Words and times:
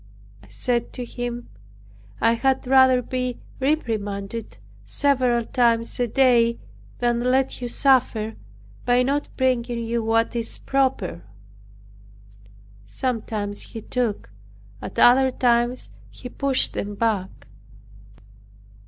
I 0.43 0.47
said 0.47 0.93
to 0.93 1.05
him, 1.05 1.49
"I 2.19 2.31
had 2.33 2.65
rather 2.65 3.03
be 3.03 3.37
reprimanded 3.59 4.57
several 4.83 5.45
times 5.45 5.99
a 5.99 6.07
day, 6.07 6.57
than 6.97 7.19
let 7.19 7.61
you 7.61 7.69
suffer 7.69 8.33
by 8.83 9.03
not 9.03 9.27
bringing 9.37 9.77
you 9.77 10.03
what 10.03 10.35
is 10.35 10.57
proper." 10.57 11.21
Sometimes 12.83 13.61
he 13.61 13.81
took; 13.83 14.31
at 14.81 14.97
other 14.97 15.29
times 15.29 15.91
he 16.09 16.29
pushed 16.29 16.73
them 16.73 16.95
back. 16.95 17.45